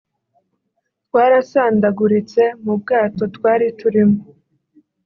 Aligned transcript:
twarasandaguritse 1.05 2.43
mu 2.63 2.73
bwato 2.81 3.23
twari 3.35 3.65
turimo 3.79 4.17